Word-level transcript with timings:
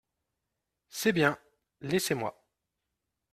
C’est 0.89 1.11
bien… 1.11 1.37
laissez-moi. 1.81 2.43